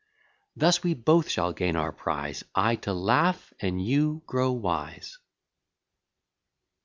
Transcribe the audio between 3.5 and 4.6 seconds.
and you grow